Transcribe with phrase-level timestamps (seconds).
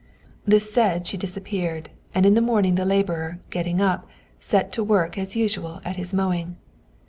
[0.47, 4.07] This said, she disappeared, and in the morning the laborer, getting up,
[4.39, 6.55] set to work as usual at his mowing.